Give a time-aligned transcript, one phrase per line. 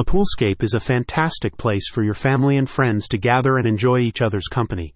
[0.00, 3.98] A poolscape is a fantastic place for your family and friends to gather and enjoy
[3.98, 4.94] each other's company.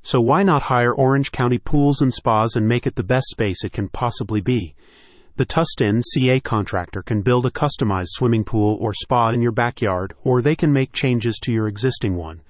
[0.00, 3.64] So why not hire Orange County Pools and Spas and make it the best space
[3.64, 4.74] it can possibly be?
[5.36, 10.14] The Tustin CA contractor can build a customized swimming pool or spa in your backyard,
[10.24, 12.40] or they can make changes to your existing one.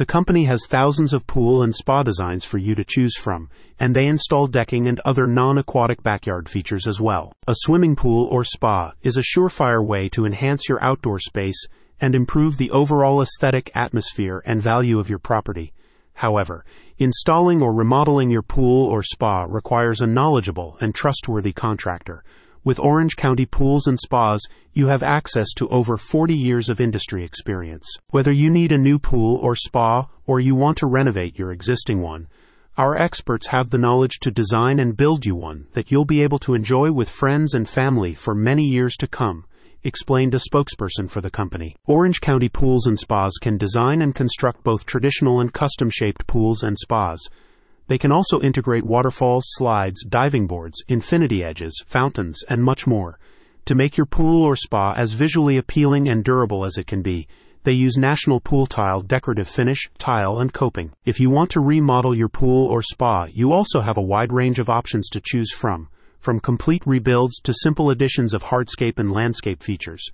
[0.00, 3.94] The company has thousands of pool and spa designs for you to choose from, and
[3.94, 7.34] they install decking and other non aquatic backyard features as well.
[7.46, 11.66] A swimming pool or spa is a surefire way to enhance your outdoor space
[12.00, 15.74] and improve the overall aesthetic atmosphere and value of your property.
[16.14, 16.64] However,
[16.96, 22.24] installing or remodeling your pool or spa requires a knowledgeable and trustworthy contractor.
[22.62, 24.42] With Orange County Pools and Spas,
[24.74, 27.90] you have access to over 40 years of industry experience.
[28.10, 32.02] Whether you need a new pool or spa or you want to renovate your existing
[32.02, 32.28] one,
[32.76, 36.38] our experts have the knowledge to design and build you one that you'll be able
[36.40, 39.46] to enjoy with friends and family for many years to come
[39.82, 41.74] explained a spokesperson for the company.
[41.86, 46.62] Orange County Pools and Spas can design and construct both traditional and custom shaped pools
[46.62, 47.26] and spas.
[47.90, 53.18] They can also integrate waterfalls, slides, diving boards, infinity edges, fountains, and much more.
[53.64, 57.26] To make your pool or spa as visually appealing and durable as it can be,
[57.64, 60.92] they use National Pool Tile decorative finish, tile, and coping.
[61.04, 64.60] If you want to remodel your pool or spa, you also have a wide range
[64.60, 65.88] of options to choose from
[66.20, 70.06] from complete rebuilds to simple additions of hardscape and landscape features.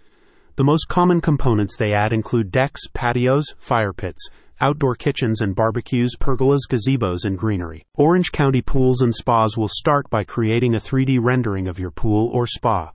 [0.55, 6.17] The most common components they add include decks, patios, fire pits, outdoor kitchens and barbecues,
[6.19, 7.85] pergolas, gazebos, and greenery.
[7.95, 12.29] Orange County Pools and Spas will start by creating a 3D rendering of your pool
[12.33, 12.93] or spa.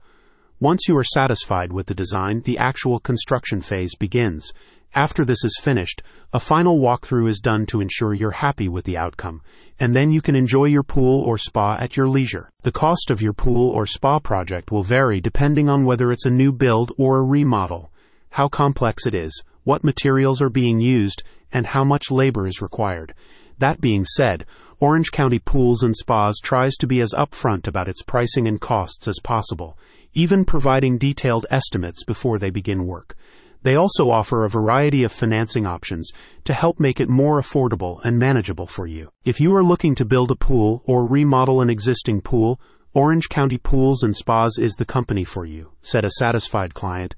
[0.58, 4.52] Once you are satisfied with the design, the actual construction phase begins.
[4.94, 6.02] After this is finished,
[6.34, 9.40] a final walkthrough is done to ensure you're happy with the outcome,
[9.80, 12.50] and then you can enjoy your pool or spa at your leisure.
[12.60, 16.30] The cost of your pool or spa project will vary depending on whether it's a
[16.30, 17.90] new build or a remodel,
[18.30, 23.14] how complex it is, what materials are being used, and how much labor is required.
[23.58, 24.44] That being said,
[24.80, 29.06] Orange County Pools and Spas tries to be as upfront about its pricing and costs
[29.06, 29.78] as possible,
[30.14, 33.14] even providing detailed estimates before they begin work.
[33.62, 36.10] They also offer a variety of financing options
[36.44, 39.12] to help make it more affordable and manageable for you.
[39.24, 42.60] If you are looking to build a pool or remodel an existing pool,
[42.92, 47.14] Orange County Pools and Spas is the company for you, said a satisfied client.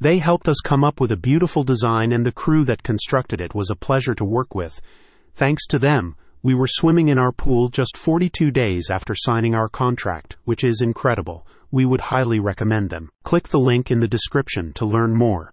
[0.00, 3.54] They helped us come up with a beautiful design and the crew that constructed it
[3.54, 4.80] was a pleasure to work with.
[5.34, 9.68] Thanks to them, we were swimming in our pool just 42 days after signing our
[9.68, 11.46] contract, which is incredible.
[11.70, 13.10] We would highly recommend them.
[13.24, 15.48] Click the link in the description to learn more.